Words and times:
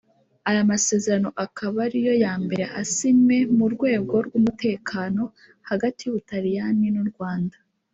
Aya 0.49 0.61
masezerano 0.71 1.29
akaba 1.45 1.77
ariyo 1.87 2.13
ya 2.23 2.33
mbere 2.43 2.63
asinywe 2.81 3.37
mu 3.57 3.65
rwego 3.73 4.15
rw’umutekano 4.25 5.23
hagati 5.69 5.99
y’Ubutaliyani 6.03 6.87
n’u 6.95 7.05
Rwanda 7.11 7.57